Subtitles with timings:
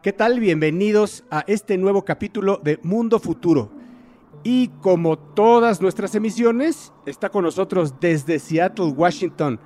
[0.00, 0.38] ¿Qué tal?
[0.38, 3.72] Bienvenidos a este nuevo capítulo de Mundo Futuro.
[4.44, 9.58] Y como todas nuestras emisiones, está con nosotros desde Seattle, Washington,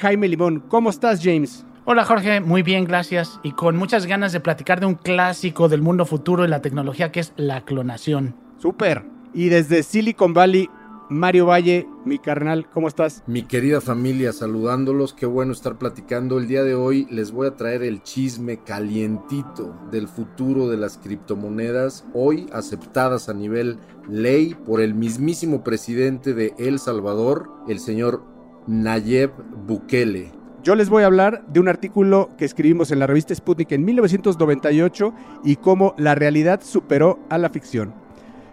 [0.00, 0.58] Jaime Limón.
[0.66, 1.64] ¿Cómo estás, James?
[1.84, 3.38] Hola Jorge, muy bien, gracias.
[3.44, 7.12] Y con muchas ganas de platicar de un clásico del mundo futuro y la tecnología
[7.12, 8.34] que es la clonación.
[8.58, 9.04] Súper.
[9.34, 10.68] Y desde Silicon Valley,
[11.08, 13.22] Mario Valle, mi carnal, ¿cómo estás?
[13.28, 16.38] Mi querida familia, saludándolos, qué bueno estar platicando.
[16.38, 20.98] El día de hoy les voy a traer el chisme calientito del futuro de las
[20.98, 23.78] criptomonedas, hoy aceptadas a nivel
[24.08, 28.24] ley por el mismísimo presidente de El Salvador, el señor
[28.66, 29.30] Nayib
[29.64, 30.32] Bukele.
[30.64, 33.84] Yo les voy a hablar de un artículo que escribimos en la revista Sputnik en
[33.84, 35.14] 1998
[35.44, 37.94] y cómo la realidad superó a la ficción.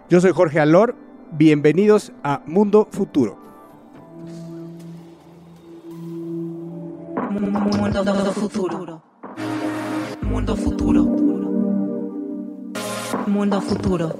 [0.08, 0.94] Yo soy Jorge Alor,
[1.36, 3.36] bienvenidos a Mundo Futuro.
[7.30, 9.02] Mundo futuro.
[10.22, 11.04] Mundo futuro.
[13.26, 14.14] Mundo futuro.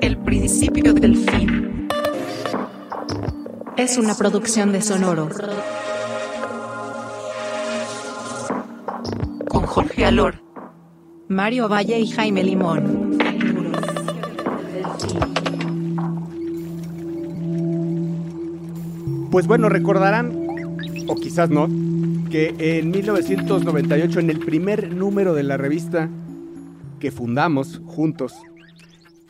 [0.00, 1.88] El principio del fin.
[3.76, 5.28] Es una producción de Sonoro.
[9.48, 10.40] Con Jorge Alor.
[11.28, 12.97] Mario Valle y Jaime Limón.
[19.30, 20.32] Pues bueno, recordarán,
[21.06, 21.68] o quizás no,
[22.30, 26.08] que en 1998, en el primer número de la revista
[26.98, 28.34] que fundamos juntos,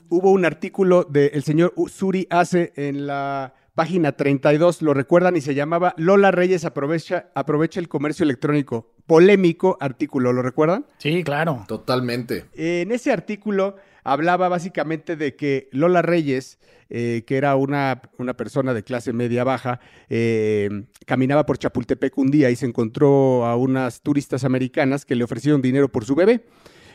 [0.09, 5.55] hubo un artículo del señor Suri Ace en la página 32, lo recuerdan, y se
[5.55, 8.93] llamaba Lola Reyes aprovecha, aprovecha el comercio electrónico.
[9.07, 10.87] Polémico artículo, ¿lo recuerdan?
[10.99, 11.65] Sí, claro.
[11.67, 12.45] Totalmente.
[12.55, 13.77] En ese artículo
[14.12, 16.59] hablaba básicamente de que Lola Reyes,
[16.91, 22.31] eh, que era una, una, persona de clase media baja, eh, caminaba por Chapultepec un
[22.31, 26.44] día y se encontró a unas turistas americanas que le ofrecieron dinero por su bebé.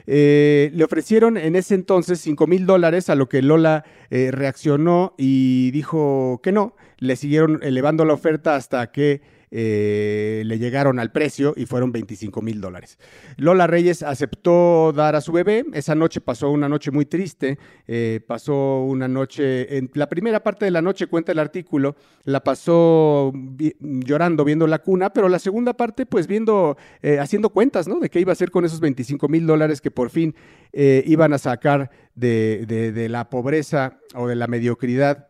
[0.05, 5.71] Eh, le ofrecieron en ese entonces 5 mil dólares, a lo que Lola reaccionó y
[5.71, 6.75] dijo que no.
[6.97, 9.21] Le siguieron elevando la oferta hasta que
[9.55, 12.97] eh, le llegaron al precio y fueron 25 mil dólares.
[13.37, 15.63] Lola Reyes aceptó dar a su bebé.
[15.73, 17.59] Esa noche pasó una noche muy triste.
[17.87, 22.43] Eh, pasó una noche, en la primera parte de la noche, cuenta el artículo, la
[22.43, 23.31] pasó
[23.69, 27.99] llorando viendo la cuna, pero la segunda parte, pues viendo, eh, haciendo cuentas, ¿no?
[27.99, 30.33] De qué iba a hacer con esos 25 mil dólares que por fin
[30.73, 35.27] iban a sacar de la pobreza o de la mediocridad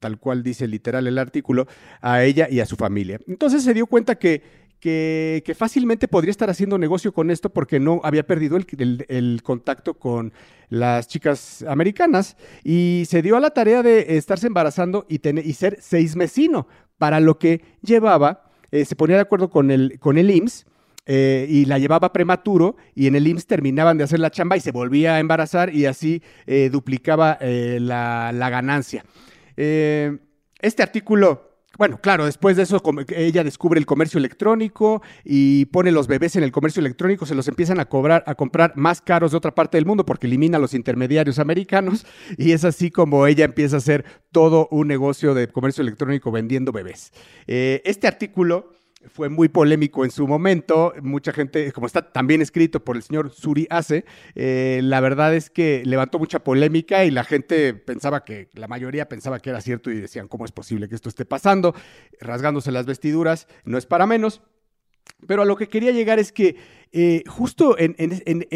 [0.00, 1.68] tal cual dice literal el artículo,
[2.00, 3.20] a ella y a su familia.
[3.28, 4.42] Entonces se dio cuenta que,
[4.80, 9.94] que, fácilmente podría estar haciendo negocio con esto porque no había perdido el, el, contacto
[9.94, 10.32] con
[10.70, 15.52] las chicas americanas y se dio a la tarea de estarse embarazando y, tener, y
[15.52, 16.66] ser seis mesino,
[16.98, 20.66] para lo que llevaba, eh, se ponía de acuerdo con el, con el IMSS,
[21.06, 24.60] eh, y la llevaba prematuro y en el IMSS terminaban de hacer la chamba y
[24.60, 29.04] se volvía a embarazar y así eh, duplicaba la, la, ganancia.
[29.62, 30.16] Eh,
[30.62, 32.82] este artículo, bueno, claro, después de eso
[33.14, 37.46] ella descubre el comercio electrónico y pone los bebés en el comercio electrónico, se los
[37.46, 40.60] empiezan a cobrar, a comprar más caros de otra parte del mundo porque elimina a
[40.60, 42.06] los intermediarios americanos
[42.38, 46.72] y es así como ella empieza a hacer todo un negocio de comercio electrónico vendiendo
[46.72, 47.12] bebés.
[47.46, 48.72] Eh, este artículo
[49.08, 50.92] fue muy polémico en su momento.
[51.02, 55.50] Mucha gente, como está también escrito por el señor Suri Ace, eh, la verdad es
[55.50, 59.90] que levantó mucha polémica y la gente pensaba que, la mayoría pensaba que era cierto
[59.90, 61.74] y decían, ¿cómo es posible que esto esté pasando?
[62.20, 64.42] Rasgándose las vestiduras, no es para menos.
[65.26, 66.56] Pero a lo que quería llegar es que
[66.92, 68.46] eh, justo en, en, en,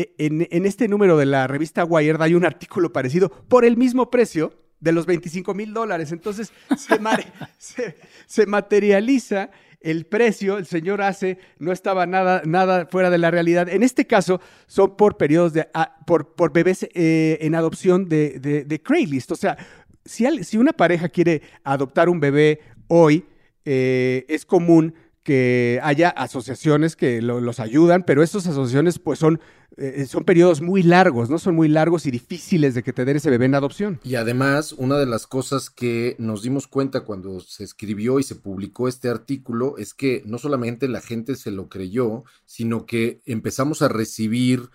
[0.50, 4.52] en, este número de la revista Wired hay un artículo parecido por el mismo precio
[4.80, 6.12] de los 25 mil dólares.
[6.12, 6.98] Entonces se,
[7.58, 9.50] se, se materializa
[9.84, 13.68] el precio, el señor hace, no estaba nada, nada fuera de la realidad.
[13.68, 18.40] En este caso, son por periodos de, ah, por, por bebés eh, en adopción de,
[18.40, 19.24] de, de.
[19.28, 19.58] O sea,
[20.04, 23.26] si, al, si, una pareja quiere adoptar un bebé hoy,
[23.66, 24.94] eh, es común
[25.24, 29.40] que haya asociaciones que lo, los ayudan, pero estas asociaciones pues son,
[29.78, 31.38] eh, son periodos muy largos, ¿no?
[31.38, 33.98] Son muy largos y difíciles de que te den ese bebé en adopción.
[34.04, 38.36] Y además, una de las cosas que nos dimos cuenta cuando se escribió y se
[38.36, 43.80] publicó este artículo es que no solamente la gente se lo creyó, sino que empezamos
[43.80, 44.68] a recibir,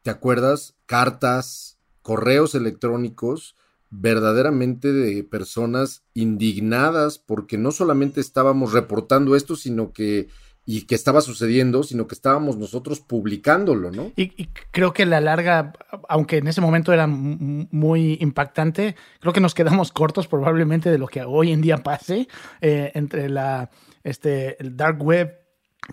[0.00, 0.76] ¿te acuerdas?
[0.86, 3.54] Cartas, correos electrónicos
[4.00, 10.28] verdaderamente de personas indignadas porque no solamente estábamos reportando esto, sino que
[10.66, 14.12] y que estaba sucediendo, sino que estábamos nosotros publicándolo, ¿no?
[14.16, 15.74] Y, creo que la larga,
[16.08, 21.06] aunque en ese momento era muy impactante, creo que nos quedamos cortos probablemente de lo
[21.06, 22.28] que hoy en día pase
[22.62, 23.70] eh, entre la,
[24.04, 25.38] este, el dark web,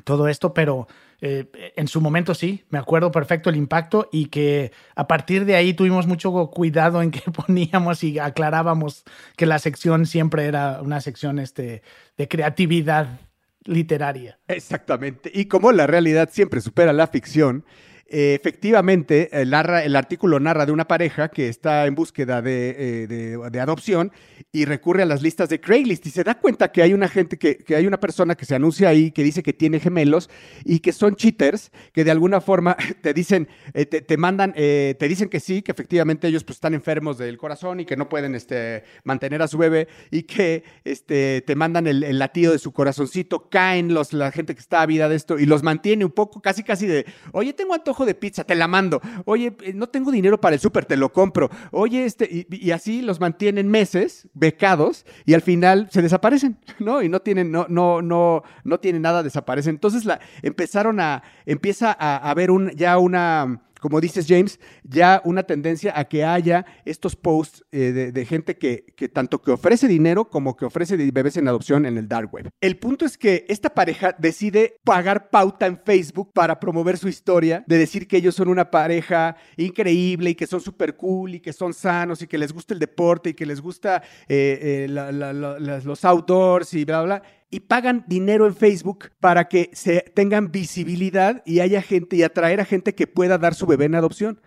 [0.06, 0.88] todo esto, pero
[1.24, 5.56] eh, en su momento sí, me acuerdo perfecto el impacto y que a partir de
[5.56, 9.04] ahí tuvimos mucho cuidado en que poníamos y aclarábamos
[9.38, 11.84] que la sección siempre era una sección este,
[12.18, 13.20] de creatividad
[13.66, 14.40] literaria.
[14.48, 15.32] Exactamente.
[15.34, 17.66] Y como la realidad siempre supera la ficción,
[18.12, 24.12] efectivamente, el, el, artículo narra de una pareja que está en búsqueda eh, de, adopción
[24.52, 26.06] y recurre a las listas de Craigslist.
[26.08, 28.90] Y se da cuenta que hay una gente, que, hay una persona que se anuncia
[28.90, 30.30] ahí que dice que tiene gemelos
[30.66, 35.30] y que son cheaters, que de alguna forma te dicen, eh, te, mandan, te dicen
[35.30, 38.84] que sí, que efectivamente ellos pues, están enfermos del corazón y que no pueden este,
[39.04, 43.94] mantener a su bebé y que este, te mandan el, latido de su corazoncito, caen
[43.94, 46.64] los, la gente que está a vida de esto y los mantiene un poco, casi
[46.64, 49.02] casi de, oye, tengo antojo de pizza, te la mando.
[49.26, 51.50] Oye, eh, no tengo dinero para el súper, te lo compro.
[51.72, 57.02] Oye, este, y, así los mantienen meses becados y al final se desaparecen, ¿no?
[57.02, 59.76] Y no tienen, no, no, no, no tienen nada, desaparecen.
[59.76, 65.42] Entonces la, empezaron a, empieza a haber un, ya una como dices James, ya una
[65.42, 70.56] tendencia a que haya estos posts eh, de, gente que, tanto que ofrece dinero como
[70.56, 72.52] que ofrece bebés en adopción en el dark web.
[72.62, 77.64] El punto es que esta pareja decide pagar pauta en Facebook para promover su historia,
[77.66, 81.52] de decir que ellos son una pareja increíble y que son súper cool y que
[81.52, 86.06] son sanos y que les gusta el deporte y que les gusta eh, eh, los
[86.06, 91.60] outdoors y bla, bla y pagan dinero en Facebook para que se tengan visibilidad y
[91.60, 94.42] haya gente y atraer a gente que pueda dar su bebé en adopción.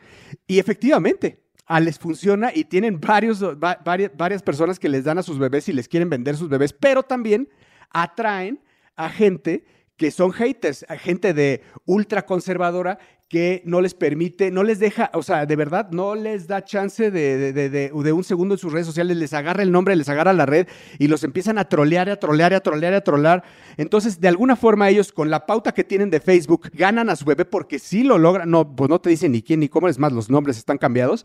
[0.46, 5.22] Y efectivamente, a les funciona y tienen varios, varias, varias personas que les dan a
[5.22, 7.48] sus bebés y les quieren vender sus bebés, pero también
[7.90, 8.60] atraen
[8.96, 9.64] a gente
[9.96, 12.98] que son haters, a gente de ultra conservadora
[13.28, 17.10] que no les permite, no les deja, o sea, de verdad, no les da chance
[17.10, 20.08] de, de, de, de, un segundo en sus redes sociales, les agarra el nombre, les
[20.08, 20.68] agarra la red
[20.98, 23.42] y los empiezan a trolear, a trolear, a trolear, a trolear.
[23.76, 27.24] Entonces, de alguna forma ellos, con la pauta que tienen de Facebook, ganan a su
[27.24, 29.98] bebé porque sí lo logran, no, pues no te dicen ni quién ni cómo, es
[29.98, 31.24] más, los nombres están cambiados,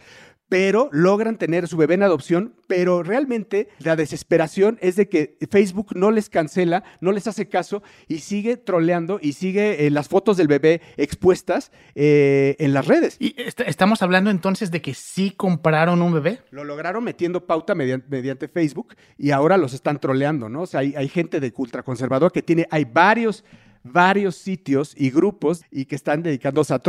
[0.49, 5.95] pero logran tener su bebé en adopción, pero realmente la desesperación es de que Facebook
[5.95, 10.37] no les cancela, no les hace caso y sigue troleando y sigue eh, las fotos
[10.37, 13.15] del bebé expuestas eh, en las redes.
[13.19, 16.39] ¿Y estamos hablando entonces de que sí compraron un bebé?
[16.49, 20.63] Lo lograron metiendo pauta mediante, Facebook y ahora los están troleando, ¿no?
[20.63, 23.43] O sea, hay, gente de ultraconservador que tiene, hay varios
[23.81, 26.81] varios sitios y grupos y que están dedicándose a,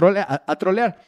[0.46, 0.98] a trolear.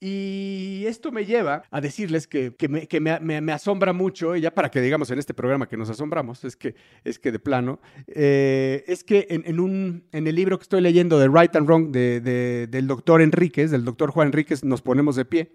[0.00, 5.18] Y esto me lleva a decirles que, me, asombra mucho, ya para que digamos en
[5.18, 6.74] este programa que nos asombramos, es que,
[7.04, 11.18] es que de plano, eh, es que en, un, en el libro que estoy leyendo
[11.18, 15.52] de Right and Wrong del doctor Enríquez, del doctor Juan Enríquez, nos ponemos de pie.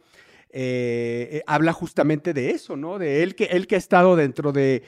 [0.56, 3.00] Eh, eh, habla justamente de eso, ¿no?
[3.00, 4.84] De él que, él que ha estado dentro de,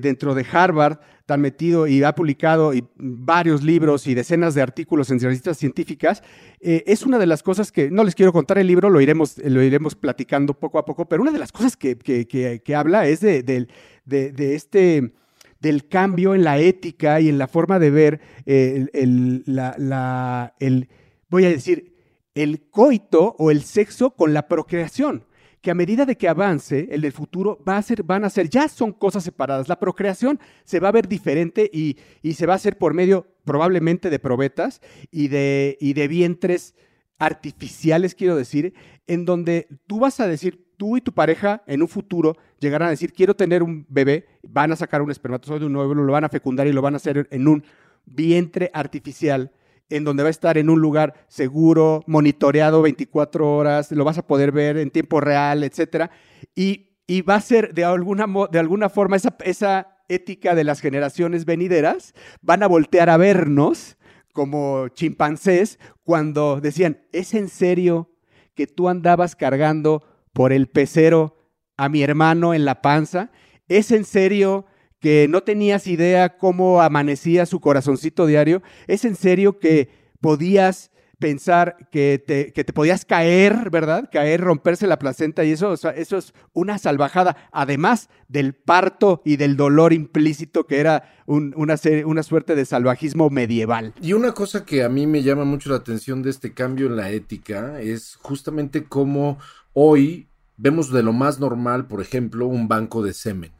[0.00, 1.00] dentro de Harvard,
[1.30, 6.24] tan metido y ha publicado varios libros y decenas de artículos en revistas científicas,
[6.60, 9.38] eh, es una de las cosas que, no les quiero contar el libro, lo iremos,
[9.38, 13.20] lo iremos platicando poco a poco, pero una de las cosas que, que, habla es
[13.20, 15.12] de, de, este
[15.60, 19.44] del cambio en la ética y en la forma de ver eh, el,
[20.58, 20.88] el,
[21.28, 21.92] voy a decir,
[22.34, 25.24] el coito o el sexo con la procreación
[25.60, 28.48] que a medida de que avance el del futuro va a ser, van a ser,
[28.48, 29.68] ya son cosas separadas.
[29.68, 31.96] La procreación se va a ver diferente y,
[32.32, 36.74] se va a hacer por medio probablemente de probetas y de, y de vientres
[37.18, 38.72] artificiales, quiero decir,
[39.06, 42.92] en donde tú vas a decir, tú y tu pareja en un futuro llegarán a
[42.92, 46.30] decir, quiero tener un bebé, van a sacar un espermatozoide, un óvulo, lo van a
[46.30, 47.62] fecundar y lo van a hacer en un
[48.06, 49.52] vientre artificial
[49.90, 54.26] en donde va a estar en un lugar seguro, monitoreado 24 horas, lo vas a
[54.26, 56.10] poder ver en tiempo real, etc.
[56.54, 56.86] Y,
[57.28, 62.14] va a ser de alguna, de alguna forma esa, esa ética de las generaciones venideras,
[62.40, 63.96] van a voltear a vernos
[64.32, 68.10] como chimpancés cuando decían, ¿es en serio
[68.54, 71.36] que tú andabas cargando por el pecero
[71.76, 73.32] a mi hermano en la panza?
[73.68, 74.66] ¿Es en serio
[75.00, 79.88] que no tenías idea cómo amanecía su corazoncito diario, es en serio que
[80.20, 80.90] podías
[81.20, 84.08] pensar que te, que te podías caer, ¿verdad?
[84.10, 89.56] Caer, romperse la placenta y eso, eso es una salvajada, además del parto y del
[89.56, 91.76] dolor implícito que era una,
[92.06, 93.94] una suerte de salvajismo medieval.
[94.00, 96.96] Y una cosa que a mí me llama mucho la atención de este cambio en
[96.96, 99.38] la ética es justamente cómo
[99.74, 103.52] hoy vemos de lo más normal, por ejemplo, un banco de semen,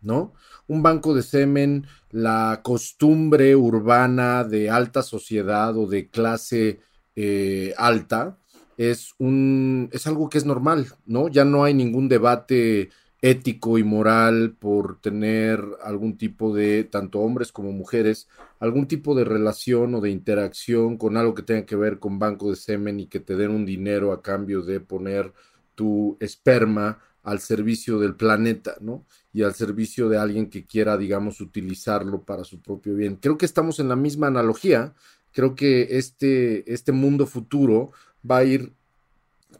[0.00, 0.32] ¿no?
[0.68, 6.80] Un banco de semen, la costumbre urbana de alta sociedad o de clase
[7.16, 8.38] eh, alta,
[8.76, 11.28] es, un, es algo que es normal, ¿no?
[11.28, 12.90] Ya no hay ningún debate
[13.22, 18.28] ético y moral por tener algún tipo de, tanto hombres como mujeres,
[18.58, 22.50] algún tipo de relación o de interacción con algo que tenga que ver con banco
[22.50, 25.32] de semen y que te den un dinero a cambio de poner
[25.76, 29.06] tu esperma al servicio del planeta, ¿no?
[29.32, 33.16] Y al servicio de alguien que quiera, digamos, utilizarlo para su propio bien.
[33.16, 34.94] Creo que estamos en la misma analogía.
[35.32, 37.92] Creo que este, este mundo futuro
[38.28, 38.72] va a ir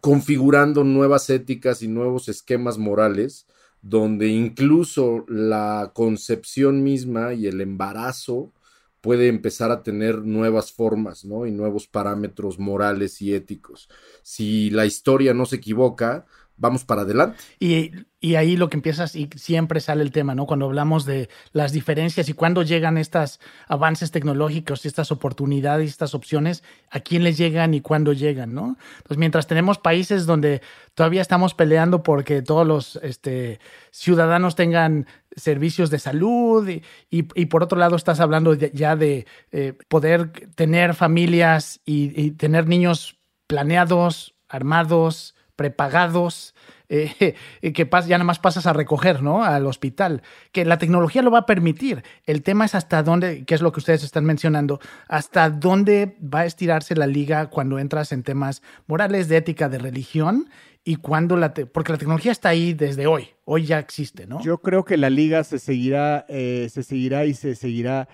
[0.01, 3.47] configurando nuevas éticas y nuevos esquemas morales,
[3.83, 8.53] donde incluso la concepción misma y el embarazo
[9.01, 11.45] puede empezar a tener nuevas formas, ¿no?
[11.45, 13.89] Y nuevos parámetros morales y éticos.
[14.23, 16.25] Si la historia no se equivoca,
[16.63, 17.37] vamos para adelante.
[17.59, 17.91] Y,
[18.37, 20.47] ahí lo que empiezas, y siempre sale el tema, ¿no?
[20.47, 25.91] Cuando hablamos de las diferencias y cuando llegan estos avances tecnológicos y estas oportunidades y
[25.91, 28.77] estas opciones, a quién les llegan y cuándo llegan, ¿no?
[28.99, 30.63] Entonces, mientras tenemos países donde
[30.95, 33.59] todavía estamos peleando porque todos los este,
[33.91, 36.69] ciudadanos tengan servicios de salud
[37.11, 43.19] y, por otro lado estás hablando ya de eh, poder tener familias y tener niños
[43.49, 46.55] planeados, armados, prepagados,
[46.89, 47.35] eh,
[47.73, 49.45] que ya nada más pasas a recoger, ¿no?
[49.45, 50.23] Al hospital.
[50.51, 52.03] Que la tecnología lo va a permitir.
[52.25, 56.41] El tema es hasta dónde, que es lo que ustedes están mencionando, hasta dónde va
[56.41, 60.49] a estirarse la liga cuando entras en temas morales, de ética, de religión
[60.85, 64.43] y cuando la porque la tecnología está ahí desde hoy, hoy ya existe, ¿no?
[64.43, 68.09] Yo creo que la liga se seguirá, eh, se seguirá y se seguirá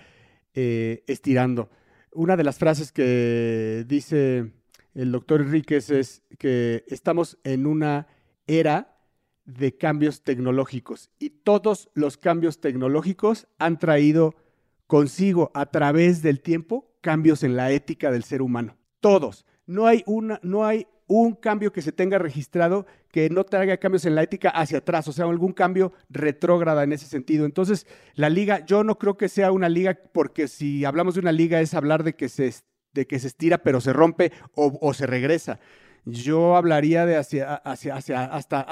[0.53, 1.69] eh, estirando.
[2.11, 4.51] Una de las frases que dice
[4.93, 8.07] el doctor Enríquez es que estamos en una
[8.47, 8.97] era
[9.45, 14.35] de cambios tecnológicos y todos los cambios tecnológicos han traído
[14.87, 18.77] consigo a través del tiempo cambios en la ética del ser humano.
[18.99, 19.45] Todos.
[19.65, 24.05] No hay, una, no hay un cambio que se tenga registrado que no traiga cambios
[24.05, 27.45] en la ética hacia atrás, o sea, algún cambio retrógrada en ese sentido.
[27.45, 31.31] Entonces, la liga, yo no creo que sea una liga, porque si hablamos de una
[31.31, 32.53] liga es hablar de que se
[32.93, 35.59] de que se estira pero se rompe o, se regresa.
[36.05, 38.65] Yo hablaría de hacia, hacia, hacia, hasta,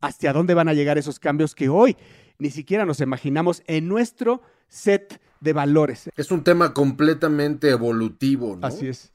[0.00, 1.96] hacia dónde van a llegar esos cambios que hoy
[2.38, 6.10] ni siquiera nos imaginamos en nuestro set de valores.
[6.16, 8.66] Es un tema completamente evolutivo, ¿no?
[8.66, 9.12] Así es,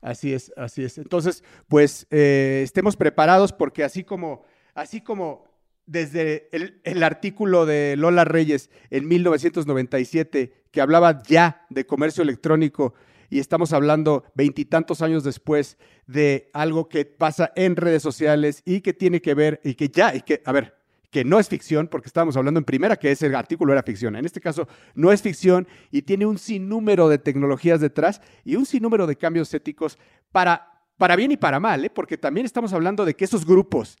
[0.00, 0.98] así es, así es.
[0.98, 5.44] Entonces, pues eh, estemos preparados porque así como, así como
[5.86, 12.94] desde el, el, artículo de Lola Reyes en 1997, que hablaba ya de comercio electrónico
[13.30, 18.92] y estamos hablando veintitantos años después de algo que pasa en redes sociales y que
[18.92, 20.74] tiene que ver y que ya, y que, a ver,
[21.10, 24.16] que no es ficción, porque estábamos hablando en primera que ese artículo era ficción.
[24.16, 28.66] En este caso, no es ficción y tiene un sinnúmero de tecnologías detrás y un
[28.66, 29.98] sinnúmero de cambios éticos
[30.32, 31.90] para, para bien y para mal, ¿eh?
[31.90, 33.96] porque también estamos hablando de que esos grupos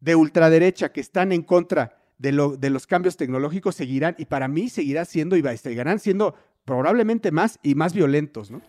[0.00, 4.68] de ultraderecha que están en contra de, de los cambios tecnológicos seguirán, y para mí
[4.68, 6.34] seguirá siendo y seguirán siendo
[6.66, 8.60] probablemente más y más violentos, ¿no?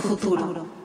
[0.00, 0.75] futuro.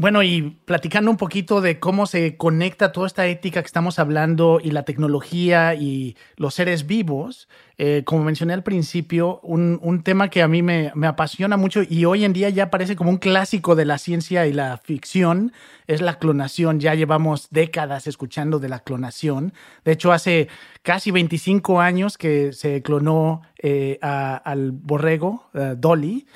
[0.00, 4.58] Bueno, y platicando un poquito de cómo se conecta toda esta ética que estamos hablando
[4.64, 10.40] y la tecnología y los seres vivos, eh, como mencioné al principio, un, tema que
[10.40, 13.84] a mí me, apasiona mucho y hoy en día ya parece como un clásico de
[13.84, 15.52] la ciencia y la ficción,
[15.86, 16.80] es la clonación.
[16.80, 19.52] Ya llevamos décadas escuchando de la clonación.
[19.84, 20.48] De hecho, hace
[20.82, 26.26] casi 25 años que se clonó eh, al borrego, eh, Dolly,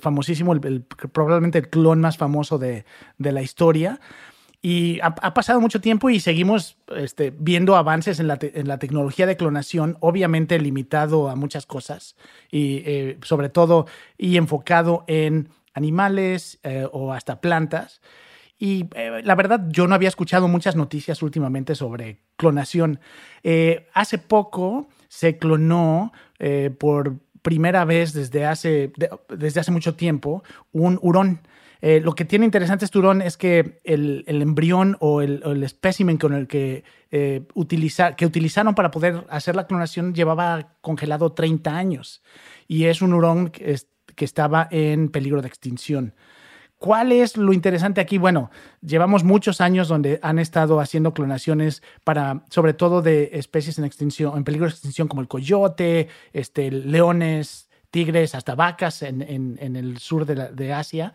[0.00, 0.54] famosísimo,
[1.12, 2.84] probablemente el clon más famoso de,
[3.16, 3.98] de la historia.
[4.62, 9.96] Y ha, pasado mucho tiempo y seguimos este, viendo avances en la, tecnología de clonación,
[10.00, 12.14] obviamente limitado a muchas cosas,
[12.50, 13.86] y eh, sobre todo
[14.18, 18.02] y enfocado en animales eh, o hasta plantas.
[18.60, 23.00] Y eh, la verdad, yo no había escuchado muchas noticias últimamente sobre clonación.
[23.94, 26.12] hace poco se clonó
[26.78, 28.92] por primera vez desde hace,
[29.28, 31.40] desde hace mucho tiempo un hurón.
[31.82, 36.34] Eh, lo que tiene interesante este hurón es que el, embrión o el, espécimen con
[36.34, 37.46] el que, eh,
[38.16, 42.22] que utilizaron para poder hacer la clonación llevaba congelado 30 años
[42.68, 43.80] y es un hurón que,
[44.14, 46.14] que estaba en peligro de extinción.
[46.80, 48.16] ¿Cuál es lo interesante aquí?
[48.16, 53.84] Bueno, llevamos muchos años donde han estado haciendo clonaciones para, sobre todo de especies en
[53.84, 59.20] extinción, en peligro de extinción como el coyote, este, leones, tigres, hasta vacas en,
[59.60, 61.12] el sur de, Asia.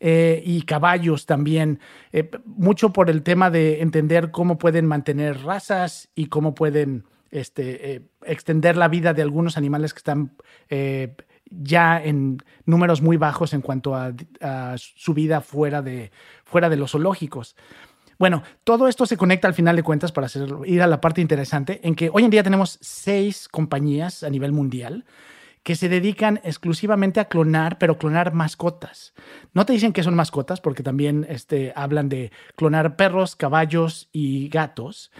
[0.00, 1.78] Eh, y caballos también,
[2.10, 7.92] eh, mucho por el tema de entender cómo pueden mantener razas y cómo pueden este,
[7.92, 10.32] eh, extender la vida de algunos animales que están
[11.50, 14.12] ya en números muy bajos en cuanto a,
[14.76, 16.10] su vida fuera de,
[16.44, 17.56] fuera de los zoológicos.
[18.18, 21.20] Bueno, todo esto se conecta al final de cuentas para hacer, ir a la parte
[21.20, 25.04] interesante, en que hoy en día tenemos seis compañías a nivel mundial
[25.66, 29.14] que se dedican exclusivamente a clonar, pero clonar mascotas.
[29.52, 34.48] No te dicen que son mascotas, porque también este, hablan de clonar perros, caballos y
[34.48, 35.10] gatos,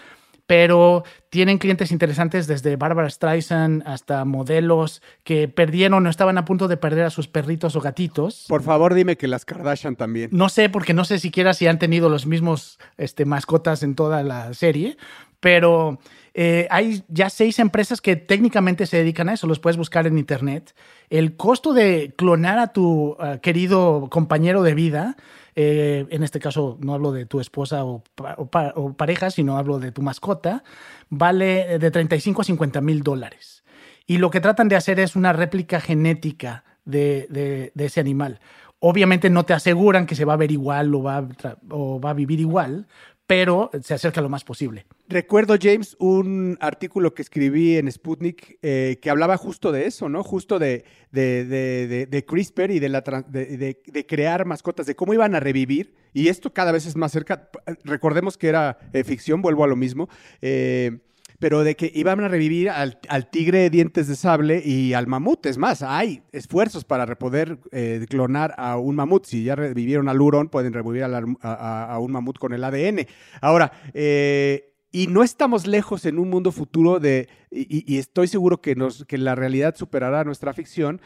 [0.47, 6.69] pero tienen clientes interesantes desde Barbara Streisand hasta modelos que perdieron o estaban a punto
[6.69, 8.45] de perder a sus perritos o gatitos.
[8.47, 10.29] Por favor, dime que las Kardashian también.
[10.31, 14.23] No sé, porque no sé siquiera si han tenido los mismos este, mascotas en toda
[14.23, 14.97] la serie,
[15.41, 15.99] pero
[16.33, 20.17] eh, hay ya seis empresas que técnicamente se dedican a eso, los puedes buscar en
[20.17, 20.73] internet.
[21.09, 25.17] El costo de clonar a tu uh, querido compañero de vida,
[25.59, 29.91] eh, en este caso no hablo de tu esposa o, o, pareja, sino hablo de
[29.91, 30.63] tu mascota,
[31.09, 33.63] vale de 35 a 50 mil dólares.
[34.05, 38.39] Y lo que tratan de hacer es una réplica genética de, ese animal.
[38.77, 42.87] Obviamente no te aseguran que se va a ver igual o va a vivir igual,
[43.27, 44.85] pero se acerca lo más posible.
[45.09, 50.23] Recuerdo, James, un artículo que escribí en Sputnik eh, que hablaba justo de eso, ¿no?
[50.23, 55.35] Justo de, de, de, de CRISPR y de, la, de, crear mascotas, de cómo iban
[55.35, 55.93] a revivir.
[56.13, 57.49] Y esto cada vez es más cerca.
[57.83, 60.07] Recordemos que era eh, ficción, vuelvo a lo mismo.
[60.41, 60.99] Eh,
[61.39, 65.07] pero de que iban a revivir al, al, tigre de dientes de sable y al
[65.07, 65.45] mamut.
[65.45, 69.25] Es más, hay esfuerzos para poder eh, clonar a un mamut.
[69.25, 73.05] Si ya revivieron al hurón, pueden revivir a, la, un mamut con el ADN.
[73.41, 78.61] Ahora, eh, y no estamos lejos en un mundo futuro de, y, y estoy seguro
[78.61, 81.01] que, nos, que la realidad superará nuestra ficción,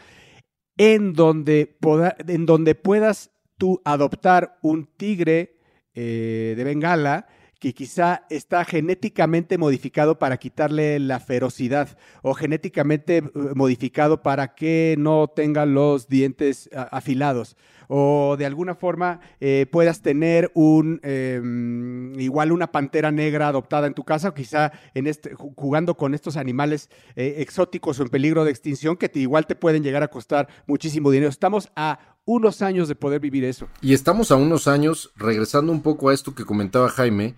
[0.77, 5.57] en donde, poda, en donde puedas tú adoptar un tigre
[5.93, 7.27] eh, de Bengala
[7.61, 13.21] que quizá está genéticamente modificado para quitarle la ferocidad o genéticamente
[13.53, 17.55] modificado para que no tenga los dientes afilados
[17.93, 21.41] o de alguna forma eh, puedas tener un eh,
[22.17, 26.37] igual una pantera negra adoptada en tu casa o quizá en este, jugando con estos
[26.37, 30.07] animales eh, exóticos o en peligro de extinción que te, igual te pueden llegar a
[30.07, 31.29] costar muchísimo dinero.
[31.29, 33.67] Estamos a unos años de poder vivir eso.
[33.81, 37.35] Y estamos a unos años, regresando un poco a esto que comentaba Jaime,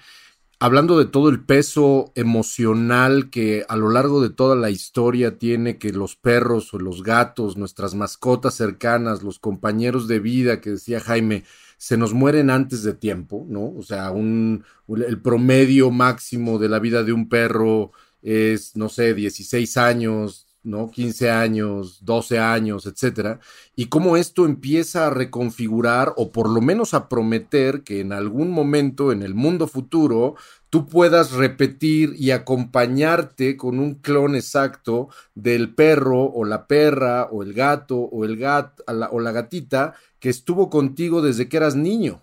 [0.64, 5.78] hablando de todo el peso emocional que a lo largo de toda la historia tiene
[5.78, 11.02] que los perros o los gatos, nuestras mascotas cercanas, los compañeros de vida que decía
[11.02, 11.44] Jaime,
[11.76, 13.74] se nos mueren antes de tiempo, ¿no?
[13.76, 19.14] O sea, un, el promedio máximo de la vida de un perro es, no sé,
[19.14, 20.90] 16 años, ¿no?
[20.90, 23.40] 15 años, 12 años, etcétera,
[23.76, 28.52] y cómo esto empieza a reconfigurar o por lo menos a prometer que en algún
[28.52, 30.36] momento en el mundo futuro
[30.70, 37.44] tú puedas repetir y acompañarte con un clon exacto del perro o la perra o
[37.44, 42.22] el gato o el gat o la gatita que estuvo contigo desde que eras niño.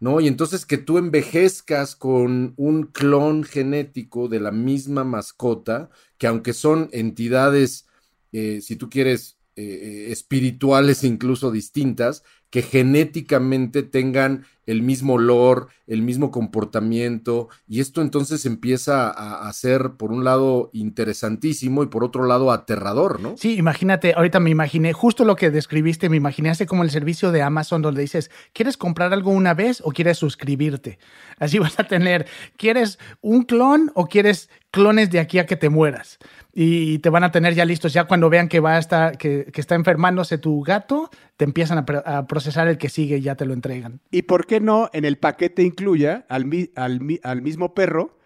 [0.00, 0.20] ¿No?
[0.20, 6.52] Y entonces que tú envejezcas con un clon genético de la misma mascota, que aunque
[6.52, 7.86] son entidades,
[8.32, 16.02] eh, si tú quieres, eh, espirituales incluso distintas, que genéticamente tengan el mismo olor, el
[16.02, 22.02] mismo comportamiento, y esto entonces empieza a, a, ser, por un lado, interesantísimo y por
[22.04, 23.36] otro lado, aterrador, ¿no?
[23.36, 27.30] Sí, imagínate, ahorita me imaginé, justo lo que describiste, me imaginé así como el servicio
[27.30, 30.98] de Amazon donde dices, ¿quieres comprar algo una vez o quieres suscribirte?
[31.38, 35.68] Así vas a tener, ¿quieres un clon o quieres clones de aquí a que te
[35.68, 36.18] mueras?
[36.58, 37.92] Y te van a tener ya listos.
[37.92, 41.76] Ya cuando vean que va a estar, que, que está enfermándose tu gato, te empiezan
[41.76, 44.00] a, a, procesar el que sigue y ya te lo entregan.
[44.10, 48.16] ¿Y por qué no en el paquete incluya al, al, al mismo perro,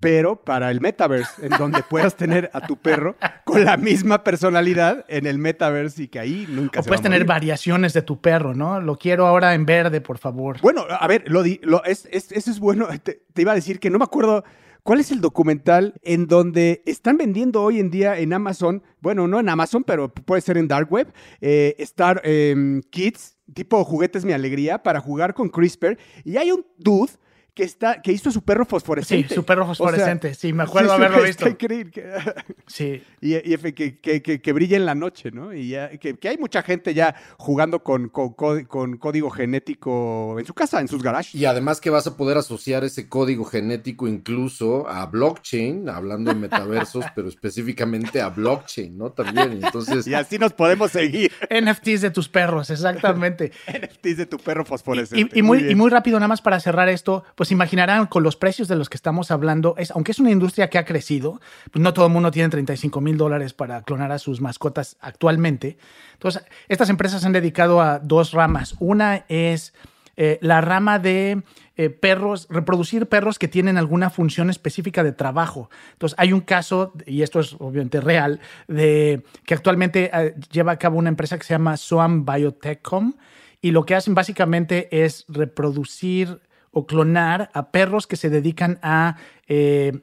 [0.00, 5.06] pero para el metaverse, en donde puedas tener a tu perro con la misma personalidad
[5.08, 8.52] en el metaverse y que ahí nunca o se puedes tener variaciones de tu perro,
[8.52, 8.82] ¿no?
[8.82, 10.60] Lo quiero ahora en verde, por favor.
[10.60, 12.86] Bueno, a ver, lo, di, lo es, es, eso es bueno.
[13.02, 14.44] Te, te iba a decir que no me acuerdo
[14.82, 18.82] ¿Cuál es el documental en donde están vendiendo hoy en día en Amazon?
[19.00, 21.12] Bueno, no en Amazon, pero puede ser en Dark Web.
[21.40, 25.98] Eh, Star eh, Kids, tipo Juguetes Mi Alegría, para jugar con CRISPR.
[26.24, 27.12] Y hay un dude
[27.58, 29.30] que, está, que hizo su perro fosforescente.
[29.30, 30.28] Sí, su perro fosforescente.
[30.28, 31.44] O sea, sí, me acuerdo sí, haberlo visto.
[31.44, 32.04] Está increíble.
[32.68, 33.02] sí.
[33.20, 35.52] Y, y que, que, que, que, brilla en la noche, ¿no?
[35.52, 40.54] Y ya, que, hay mucha gente ya jugando con, con, con, código genético en su
[40.54, 41.34] casa, en sus garages.
[41.34, 46.38] Y además que vas a poder asociar ese código genético incluso a blockchain, hablando de
[46.38, 49.10] metaversos, pero específicamente a blockchain, ¿no?
[49.10, 49.64] También.
[49.64, 50.06] Entonces.
[50.06, 51.32] Y así nos podemos seguir.
[51.50, 53.50] NFTs de tus perros, exactamente.
[53.66, 55.28] NFTs de tu perro fosforescente.
[55.34, 58.06] Y, y, y muy, muy y muy rápido, nada más para cerrar esto, pues imaginarán
[58.06, 60.84] con los precios de los que estamos hablando, es, aunque es una industria que ha
[60.84, 64.96] crecido, pues no todo el mundo tiene 35 mil dólares para clonar a sus mascotas
[65.00, 65.78] actualmente.
[66.14, 68.74] Entonces, estas empresas se han dedicado a dos ramas.
[68.78, 69.72] Una es
[70.16, 71.42] eh, la rama de
[71.76, 75.70] eh, perros, reproducir perros que tienen alguna función específica de trabajo.
[75.92, 80.78] Entonces, hay un caso, y esto es obviamente real, de que actualmente eh, lleva a
[80.78, 83.14] cabo una empresa que se llama Soam Biotechcom,
[83.60, 89.16] y lo que hacen básicamente es reproducir o clonar a perros que se dedican a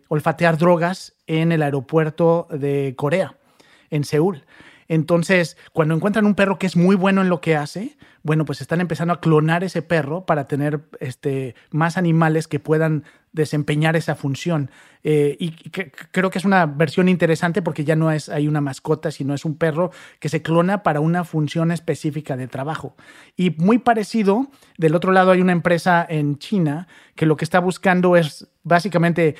[0.08, 3.36] olfatear drogas en el aeropuerto de Corea,
[3.90, 4.44] en Seúl.
[4.88, 8.62] Entonces, cuando encuentran un perro que es muy bueno en lo que hace, bueno, pues
[8.62, 14.16] están empezando a clonar ese perro para tener este, más animales que puedan desempeñar esa
[14.16, 14.70] función.
[15.08, 19.12] Eh, y creo que es una versión interesante porque ya no es hay una mascota,
[19.12, 22.96] sino es un perro que se clona para una función específica de trabajo.
[23.38, 24.48] Y muy parecido,
[24.80, 29.36] del otro lado hay una empresa en China que lo que está buscando es básicamente,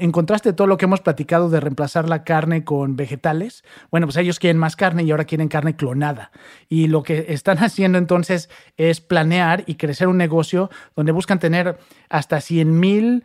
[0.00, 4.06] en contraste de todo lo que hemos platicado de reemplazar la carne con vegetales, bueno,
[4.06, 6.32] pues ellos quieren más carne y ahora quieren carne clonada.
[6.70, 8.48] Y lo que están haciendo entonces
[8.78, 13.24] es planear y crecer un negocio donde buscan tener hasta 100 mil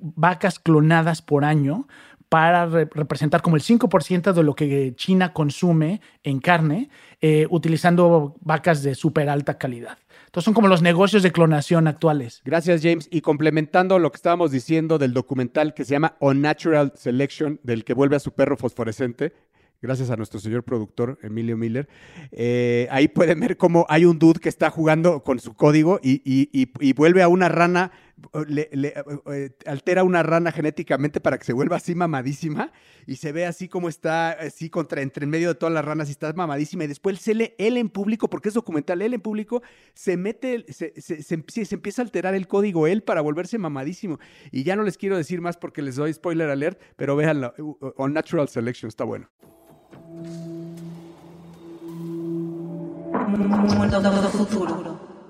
[0.00, 1.86] vacas clonadas por año
[2.28, 8.82] para representar como el 5% de lo que China consume en carne, eh, utilizando vacas
[8.82, 9.98] de súper alta calidad.
[10.26, 12.42] Entonces son como los negocios de clonación actuales.
[12.44, 13.08] Gracias, James.
[13.10, 17.94] Y complementando lo que estábamos diciendo del documental que se llama Unnatural Selection, del que
[17.94, 19.32] vuelve a su perro fosforescente,
[19.80, 21.88] gracias a nuestro señor productor Emilio Miller.
[22.32, 26.92] Eh, ahí pueden ver cómo hay un dude que está jugando con su código y,
[26.94, 27.92] vuelve a una rana,
[28.32, 32.72] eh, altera una rana genéticamente para que se vuelva así mamadísima
[33.06, 36.08] y se ve así como está, así contra, entre en medio de todas las ranas
[36.08, 39.20] y está mamadísima y después se le, él en público, porque es documental, él en
[39.20, 39.62] público
[39.94, 41.34] se mete, se, se,
[41.74, 44.18] empieza a alterar el código él para volverse mamadísimo.
[44.50, 47.54] Y ya no les quiero decir más porque les doy spoiler alert, pero véanlo,
[47.96, 49.28] On Natural Selection está bueno.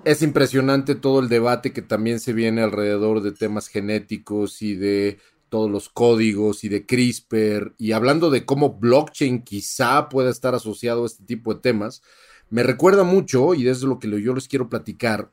[0.07, 5.19] Es impresionante todo el debate que también se viene alrededor de temas genéticos y de
[5.49, 11.03] todos los códigos y de CRISPR y hablando de cómo blockchain quizá pueda estar asociado
[11.03, 12.03] a este tipo de temas,
[12.51, 15.33] me recuerda mucho, y es lo que yo les quiero platicar,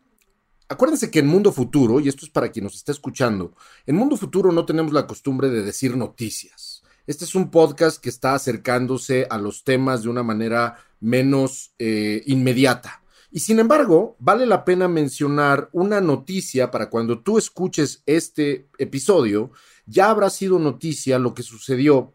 [0.69, 3.55] acuérdense que en Mundo Futuro, y esto es para quien nos está escuchando,
[3.85, 6.81] en Mundo Futuro no tenemos la costumbre de decir noticias.
[7.05, 12.23] Este es un podcast que está acercándose a los temas de una manera menos eh,
[12.25, 13.02] inmediata.
[13.35, 19.51] Y sin embargo, vale la pena mencionar una noticia para cuando tú escuches este episodio,
[19.87, 22.13] ya habrá sido noticia lo que sucedió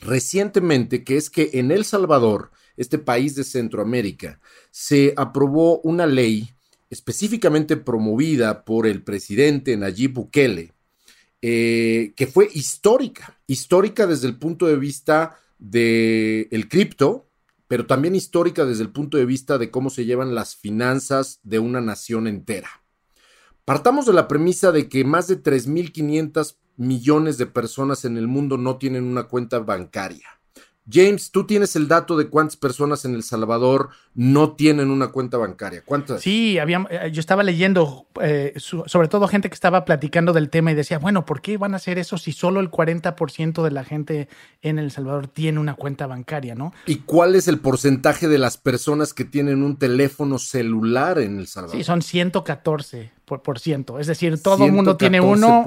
[0.00, 6.54] recientemente, que es que en El Salvador, este país de Centroamérica, se aprobó una ley
[6.88, 10.72] específicamente promovida por el presidente Nayib Bukele,
[11.42, 17.23] eh, que fue histórica, histórica desde el punto de vista del el cripto,
[17.68, 21.58] pero también histórica desde el punto de vista de cómo se llevan las finanzas de
[21.58, 22.68] una nación entera.
[23.64, 28.58] Partamos de la premisa de que más de 3.500 millones de personas en el mundo
[28.58, 30.40] no tienen una cuenta bancaria.
[30.90, 35.38] James, tú tienes el dato de cuántas personas en El Salvador no tienen una cuenta
[35.38, 35.82] bancaria.
[35.84, 36.20] ¿Cuántas?
[36.20, 40.72] Sí, había, eh, yo estaba leyendo, eh, sobre todo gente que estaba platicando del tema
[40.72, 43.84] y decía, bueno, ¿por qué van a hacer eso si solo el 40% de la
[43.84, 44.28] gente
[44.62, 46.72] en El Salvador tiene una cuenta bancaria, no?
[46.86, 51.46] ¿Y cuál es el porcentaje de las personas que tienen un teléfono celular en El
[51.46, 51.76] Salvador?
[51.76, 53.98] Sí, son 114 por, ciento.
[53.98, 55.64] Es decir, todo el mundo tiene uno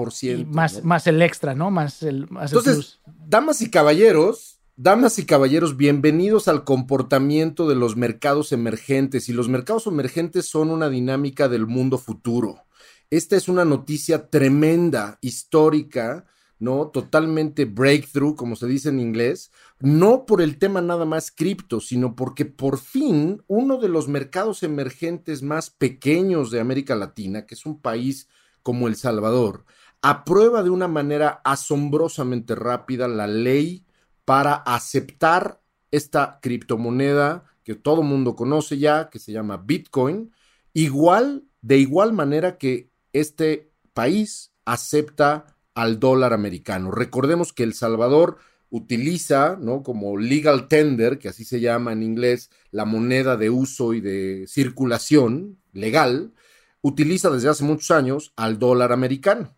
[0.48, 1.72] más, más el extra, ¿no?
[1.72, 7.98] Más el, más Entonces, damas y caballeros, Damas y caballeros, bienvenidos al comportamiento de los
[7.98, 12.64] mercados emergentes y los mercados emergentes son una dinámica del mundo futuro.
[13.10, 16.28] Esta es una noticia tremenda, histórica,
[16.60, 16.90] ¿no?
[16.90, 22.16] Totalmente breakthrough, como se dice en inglés, no por el tema nada más cripto, sino
[22.16, 27.66] porque por fin uno de los mercados emergentes más pequeños de América Latina, que es
[27.66, 28.30] un país
[28.62, 29.66] como El Salvador,
[30.04, 33.87] aprueba de una manera asombrosamente rápida la ley
[34.28, 40.34] para aceptar esta criptomoneda que todo mundo conoce ya, que se llama Bitcoin,
[40.74, 46.92] igual, de igual manera que este país acepta al dólar americano.
[46.92, 48.36] Recordemos que El Salvador
[48.70, 49.82] utiliza, ¿no?
[49.82, 54.44] Como legal tender, que así se llama en inglés, la moneda de uso y de
[54.46, 56.34] circulación legal,
[56.82, 59.56] utiliza desde hace muchos años al dólar americano.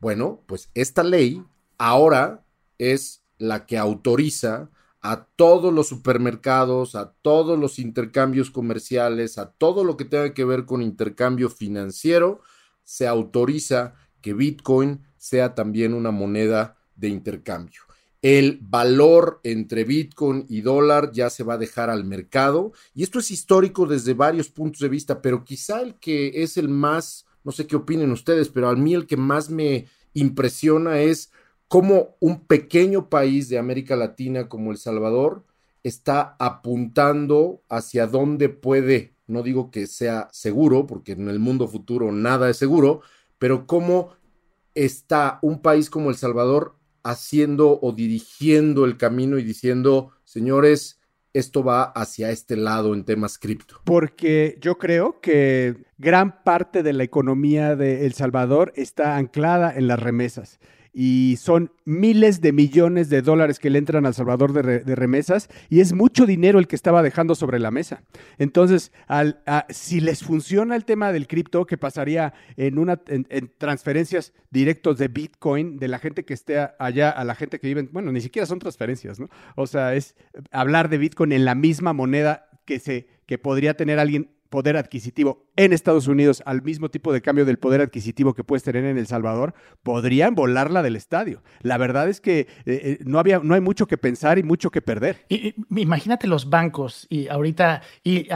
[0.00, 1.44] Bueno, pues esta ley
[1.76, 2.46] ahora
[2.78, 4.70] es la que autoriza
[5.00, 10.44] a todos los supermercados, a todos los intercambios comerciales, a todo lo que tenga que
[10.44, 12.40] ver con intercambio financiero,
[12.82, 17.82] se autoriza que Bitcoin sea también una moneda de intercambio.
[18.22, 22.72] el valor entre Bitcoin y dólar ya se va a dejar al mercado.
[22.92, 26.68] Y esto es histórico desde varios puntos de vista, pero quizá el que es el
[26.68, 31.30] más, no sé qué opinen ustedes, pero a mí el que más me impresiona es
[31.68, 35.44] cómo un pequeño país de América Latina como El Salvador
[35.82, 42.12] está apuntando hacia dónde puede, no digo que sea seguro, porque en el mundo futuro
[42.12, 43.02] nada es seguro,
[43.38, 44.10] pero cómo
[44.74, 51.00] está un país como El Salvador haciendo o dirigiendo el camino y diciendo, señores,
[51.32, 53.80] esto va hacia este lado en temas cripto?
[53.84, 59.86] Porque yo creo que gran parte de la economía de El Salvador está anclada en
[59.86, 60.58] las remesas
[60.98, 65.80] y son miles de millones de dólares que le entran al Salvador de, remesas y
[65.80, 68.02] es mucho dinero el que estaba dejando sobre la mesa.
[68.38, 68.92] Entonces,
[69.68, 75.08] si les funciona el tema del cripto, que pasaría en, una, en, transferencias directos de
[75.08, 78.46] Bitcoin de la gente que esté allá a la gente que vive, bueno, ni siquiera
[78.46, 79.28] son transferencias, ¿no?
[79.54, 80.16] O sea, es
[80.50, 85.44] hablar de Bitcoin en la misma moneda que, se, que podría tener alguien poder adquisitivo
[85.56, 88.98] en Estados Unidos al mismo tipo de cambio del poder adquisitivo que puedes tener en
[88.98, 91.42] El Salvador, podrían volarla del estadio.
[91.62, 94.70] La verdad es que eh, eh, no, había, no hay mucho que pensar y mucho
[94.70, 95.24] que perder.
[95.28, 98.28] Y, imagínate los bancos y ahorita, y,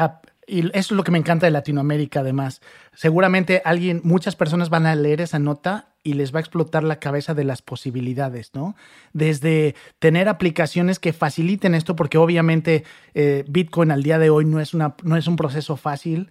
[0.47, 2.61] y eso es lo que me encanta de Latinoamérica además.
[2.93, 6.99] Seguramente alguien, muchas personas van a leer esa nota y les va a explotar la
[6.99, 8.75] cabeza de las posibilidades, ¿no?
[9.13, 12.85] Desde tener aplicaciones que faciliten esto, porque obviamente
[13.15, 16.31] eh, Bitcoin al día de hoy no es, una, no es un proceso fácil,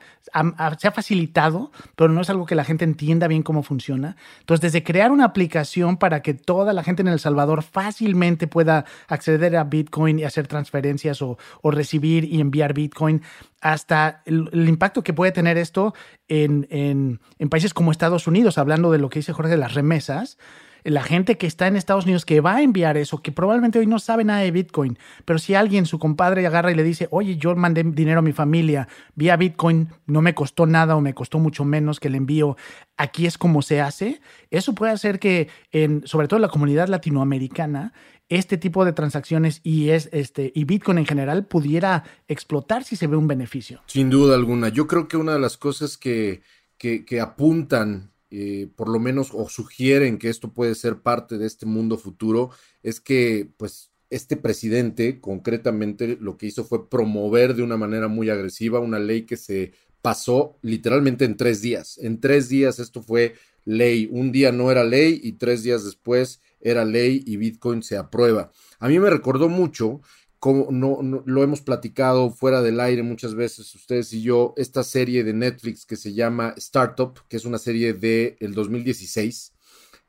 [0.77, 4.15] se ha facilitado, pero no es algo que la gente entienda bien cómo funciona.
[4.39, 8.85] Entonces, desde crear una aplicación para que toda la gente en El Salvador fácilmente pueda
[9.07, 13.21] acceder a Bitcoin y hacer transferencias o, recibir y enviar Bitcoin,
[13.61, 15.93] hasta el, impacto que puede tener esto
[16.29, 20.37] en, en, países como Estados Unidos, hablando de lo que dice Jorge las remesas,
[20.83, 23.87] la gente que está en Estados Unidos que va a enviar eso, que probablemente hoy
[23.87, 27.35] no sabe nada de Bitcoin, pero si alguien, su compadre, agarra y le dice, oye,
[27.35, 31.39] yo mandé dinero a mi familia vía Bitcoin, no me costó nada o me costó
[31.39, 32.55] mucho menos que el envío,
[32.97, 36.87] aquí es como se hace, eso puede hacer que, en, sobre todo en la comunidad
[36.87, 37.93] latinoamericana,
[38.29, 43.07] este tipo de transacciones y, es, este, y Bitcoin en general pudiera explotar si se
[43.07, 43.81] ve un beneficio.
[43.87, 44.69] Sin duda alguna.
[44.69, 46.41] Yo creo que una de las cosas que,
[46.77, 51.65] que, apuntan eh, por lo menos o sugieren que esto puede ser parte de este
[51.65, 52.51] mundo futuro,
[52.83, 58.29] es que pues este presidente concretamente lo que hizo fue promover de una manera muy
[58.29, 61.97] agresiva una ley que se pasó literalmente en tres días.
[61.97, 63.33] En tres días esto fue
[63.65, 64.07] ley.
[64.11, 68.51] Un día no era ley y tres días después era ley y Bitcoin se aprueba.
[68.79, 70.01] A mí me recordó mucho
[70.39, 75.23] como no, lo hemos platicado fuera del aire muchas veces ustedes y yo, esta serie
[75.25, 79.53] de Netflix que se llama Startup, que es una serie de el 2016,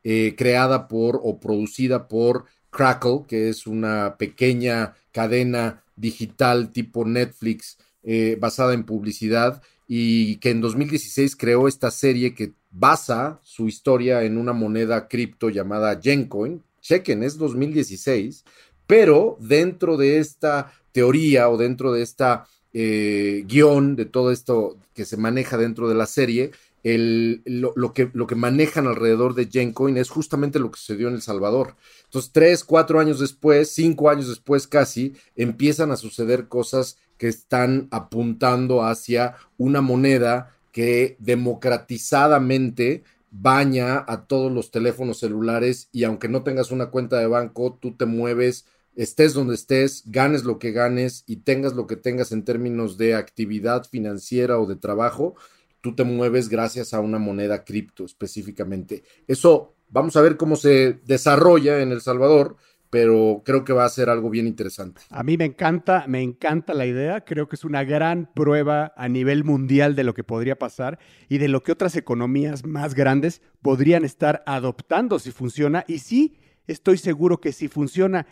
[0.05, 7.79] eh, creada por o producida por Crackle, que es una pequeña cadena digital tipo Netflix
[8.05, 14.23] eh, basada en publicidad y que en 2016 creó esta serie que basa su historia
[14.25, 16.63] en una moneda cripto llamada Gencoin.
[16.81, 18.45] Chequen, es 2016
[18.91, 25.05] pero dentro de esta teoría o dentro de esta eh, guion, de todo esto que
[25.05, 26.51] se maneja dentro de la serie,
[26.83, 31.23] lo, que, lo que manejan alrededor de Gencoin es justamente lo que sucedió en El
[31.23, 31.77] Salvador.
[32.07, 37.87] Entonces, tres, cuatro años después, cinco años después casi, empiezan a suceder cosas que están
[37.93, 46.43] apuntando hacia una moneda que democratizadamente baña a todos los teléfonos celulares y aunque no
[46.43, 51.25] tengas una cuenta de banco, tú te mueves estés donde estés, ganes lo que ganes
[51.27, 55.37] y tengas lo que tengas en términos de actividad financiera o de trabajo,
[55.81, 59.03] tú te mueves gracias a una moneda cripto específicamente.
[59.27, 62.57] Eso vamos a ver cómo se desarrolla en El Salvador,
[62.91, 65.01] pero creo que va a ser algo bien interesante.
[65.11, 69.09] A mí me encanta, me encanta la idea, creo que es una gran prueba a
[69.09, 70.99] nivel mundial de lo que podría pasar
[71.29, 76.37] y de lo que otras economías más grandes podrían estar adoptando si funciona y sí
[76.67, 78.27] estoy seguro que si funciona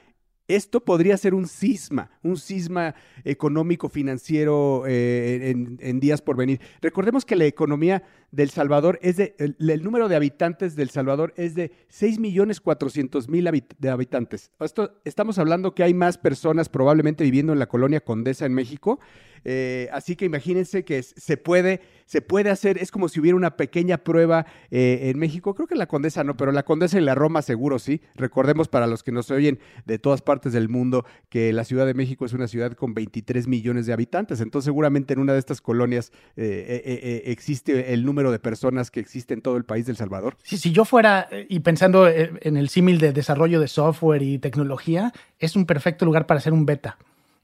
[0.48, 2.94] esto podría ser un cisma, un cisma
[3.24, 6.60] económico, financiero eh, en, días por venir.
[6.80, 11.54] Recordemos que la economía del Salvador es de, el, número de habitantes del Salvador es
[11.54, 14.50] de 6 millones 400 mil de habitantes.
[14.60, 18.98] Esto, estamos hablando que hay más personas probablemente viviendo en la colonia Condesa en México
[19.44, 23.56] eh, así que imagínense que se puede, se puede hacer, es como si hubiera una
[23.56, 27.14] pequeña prueba eh, en México, creo que la Condesa no, pero la Condesa y la
[27.14, 28.00] Roma seguro sí.
[28.14, 31.94] Recordemos para los que nos oyen de todas partes del mundo que la Ciudad de
[31.94, 35.60] México es una ciudad con 23 millones de habitantes, entonces seguramente en una de estas
[35.60, 39.96] colonias eh, existe el número número de personas que existe en todo el país del
[39.96, 40.36] Salvador.
[40.42, 44.22] Sí, si yo fuera, eh, y pensando eh, en el símil de desarrollo de software
[44.22, 46.98] y tecnología, es un perfecto lugar para hacer un beta.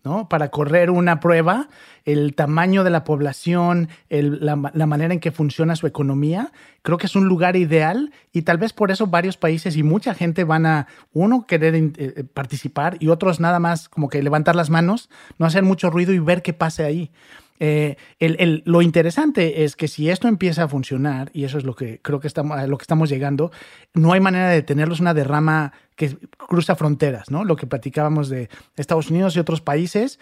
[0.05, 0.29] ¿no?
[0.29, 1.69] Para correr una prueba,
[2.05, 7.17] el tamaño de la población, la, manera en que funciona su economía, creo que es
[7.17, 10.89] un lugar ideal y tal vez por eso varios países y mucha gente van a,
[11.15, 15.09] uno, querer eh, eh, participar y otros nada más como que levantar las manos,
[15.39, 17.11] no hacer mucho ruido y ver qué pasa ahí.
[17.61, 17.97] Eh,
[18.64, 22.21] lo interesante es que si esto empieza a funcionar, y eso es lo que creo
[22.21, 23.53] que estamos, lo que estamos llegando,
[23.95, 27.45] no hay manera de tenerlos una derrama que cruza fronteras, ¿no?
[27.45, 30.19] Lo que platicábamos de Estados Unidos y otros países,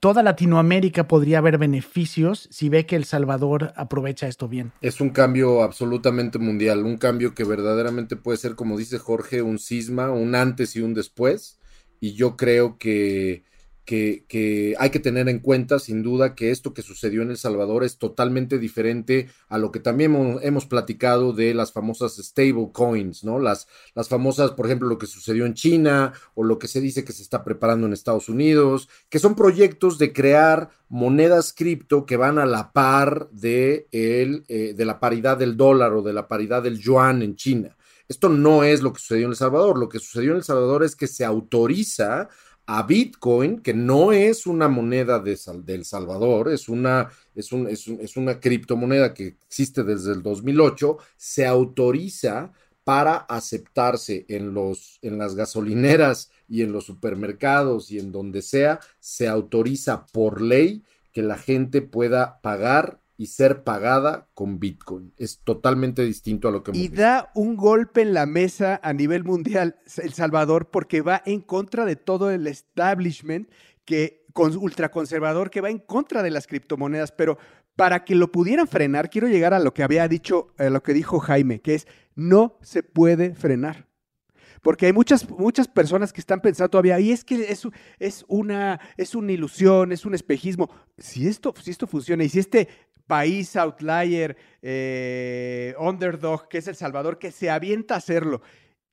[0.00, 4.72] toda Latinoamérica podría haber beneficios si ve que El Salvador aprovecha esto bien.
[4.82, 9.58] Es un cambio absolutamente mundial, un cambio que verdaderamente puede ser, como dice Jorge, un
[9.58, 11.58] cisma, un antes y un después,
[11.98, 13.44] y yo creo que
[13.84, 17.84] que, hay que tener en cuenta, sin duda, que esto que sucedió en El Salvador
[17.84, 23.38] es totalmente diferente a lo que también hemos, platicado de las famosas stable coins, ¿no?
[23.38, 27.04] Las, las famosas, por ejemplo, lo que sucedió en China o lo que se dice
[27.04, 32.16] que se está preparando en Estados Unidos, que son proyectos de crear monedas cripto que
[32.16, 36.28] van a la par de, el, eh, de la paridad del dólar o de la
[36.28, 37.76] paridad del yuan en China.
[38.08, 39.78] Esto no es lo que sucedió en El Salvador.
[39.78, 42.28] Lo que sucedió en El Salvador es que se autoriza
[42.74, 48.14] a Bitcoin, que no es una moneda de del Salvador, es una, es, un, es,
[48.40, 52.50] criptomoneda que existe desde el 2008, se autoriza
[52.82, 58.80] para aceptarse en, los, en las gasolineras y en los supermercados y en donde sea,
[59.00, 60.82] se autoriza por ley
[61.12, 65.14] que la gente pueda pagar y ser pagada con Bitcoin.
[65.16, 68.92] Es totalmente distinto a lo que hemos Y da un golpe en la mesa a
[68.92, 73.48] nivel mundial El Salvador porque va en contra de todo el establishment
[73.84, 77.38] que con ultraconservador que va en contra de las criptomonedas, pero
[77.76, 80.92] para que lo pudieran frenar, quiero llegar a lo que había dicho, a lo que
[80.92, 83.86] dijo Jaime, que es no se puede frenar.
[84.62, 87.66] Porque hay muchas, muchas personas que están pensando todavía, y es que es,
[87.98, 90.70] es, una, es una ilusión, es un espejismo.
[90.96, 92.68] Si esto, si esto funciona y si este
[93.12, 98.40] país outlier, eh, underdog, que es El Salvador, que se avienta a hacerlo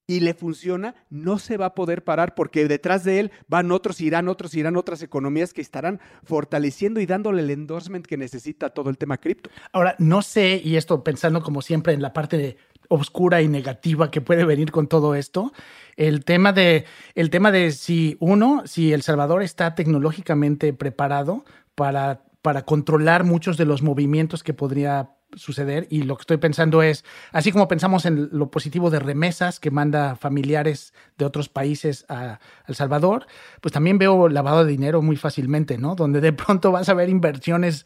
[0.08, 4.02] y le funciona, no se va a poder parar porque detrás de él van otros,
[4.02, 8.90] irán otros, irán otras economías que estarán fortaleciendo y dándole el endorsement que necesita todo
[8.90, 9.50] el tema cripto.
[9.72, 12.58] Ahora, no sé, y esto pensando como siempre en la parte
[12.90, 15.54] oscura y negativa que puede venir con todo esto,
[15.96, 16.84] el tema de,
[17.16, 23.58] el tema de si uno, si El Salvador está tecnológicamente preparado para para controlar muchos
[23.58, 28.06] de los movimientos que podría suceder y lo que estoy pensando es, así como pensamos
[28.06, 33.28] en lo positivo de remesas que manda familiares de otros países a El Salvador,
[33.62, 35.96] pues también veo lavado de dinero muy fácilmente, ¿no?
[35.96, 37.86] Donde de pronto vas a ver inversiones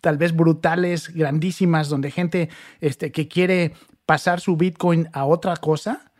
[0.00, 6.12] tal vez brutales, grandísimas, donde gente este, que quiere pasar su Bitcoin a otra cosa,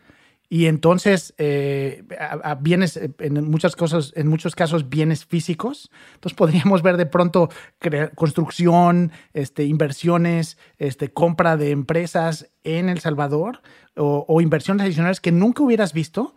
[0.55, 5.91] y entonces, eh, a, bienes, eh, en, muchas cosas, en muchos casos, bienes físicos.
[6.15, 7.49] Entonces, podríamos ver de pronto
[8.15, 13.63] construcción, este, inversiones, este, compra de empresas en El Salvador
[13.97, 16.37] o, inversiones adicionales que nunca hubieras visto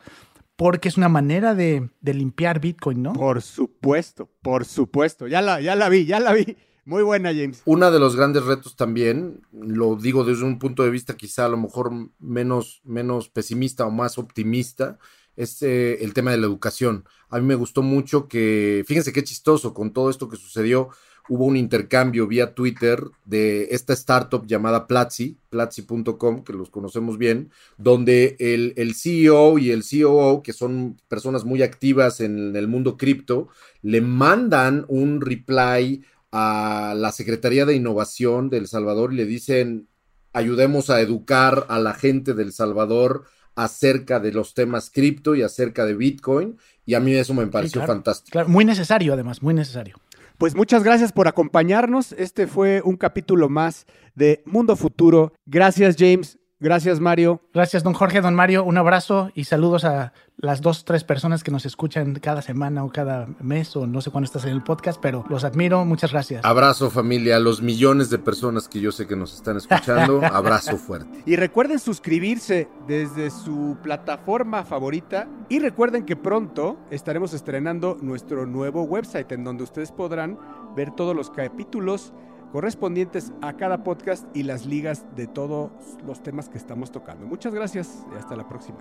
[0.56, 3.14] porque es una manera de, de, limpiar Bitcoin, ¿no?
[3.14, 5.28] Por supuesto, por supuesto.
[5.28, 6.58] Ya la, ya la vi, ya la vi.
[6.88, 7.63] Muy buena, James.
[7.65, 11.50] Uno de los grandes retos también, lo digo desde un punto de vista quizá a
[11.50, 14.97] lo mejor menos, menos pesimista o más optimista,
[15.36, 17.04] es eh, el tema de la educación.
[17.30, 20.88] A mí me gustó mucho que, fíjense qué chistoso, con todo esto que sucedió,
[21.28, 27.52] hubo un intercambio vía Twitter de esta startup llamada Platzi, platzi.com, que los conocemos bien,
[27.78, 32.95] donde el, el, CEO y el COO, que son personas muy activas en el mundo
[32.95, 33.50] cripto,
[33.82, 39.88] le mandan un reply a la Secretaría de Innovación de El Salvador y le dicen,
[40.34, 45.86] ayudemos a educar a la gente del Salvador acerca de los temas cripto y acerca
[45.86, 46.58] de Bitcoin.
[46.86, 48.46] Y a mí eso me pareció fantástico.
[48.48, 49.98] muy necesario además, muy necesario.
[50.38, 52.12] Pues muchas gracias por acompañarnos.
[52.12, 55.34] Este fue un capítulo más de Mundo Futuro.
[55.48, 57.41] Gracias James, gracias Mario.
[57.54, 58.63] Gracias don Jorge, don Mario.
[58.63, 62.91] Un abrazo y saludos a las dos, tres personas que nos escuchan cada semana o
[62.91, 65.84] cada mes o no sé cuándo estás en el podcast, pero los admiro.
[65.86, 66.46] Muchas gracias.
[66.46, 70.21] Abrazo familia, a los millones de personas que yo sé que nos están escuchando.
[70.32, 71.23] abrazo fuerte.
[71.25, 78.84] Y recuerden suscribirse desde su plataforma favorita y recuerden que pronto estaremos estrenando nuestro nuevo
[78.84, 80.38] website en donde ustedes podrán
[80.75, 82.13] ver todos los capítulos
[82.52, 85.71] correspondientes a cada podcast y las ligas de todos
[86.06, 87.25] los temas que estamos tocando.
[87.25, 88.77] Muchas gracias y hasta la próxima.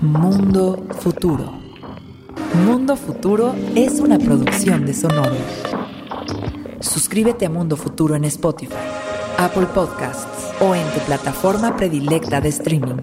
[0.00, 1.70] Mundo futuro.
[2.64, 5.36] Mundo Futuro es una producción de Sonoro.
[6.80, 8.74] Suscríbete a Mundo Futuro en Spotify,
[9.38, 12.96] Apple Podcasts o en tu plataforma predilecta de streaming.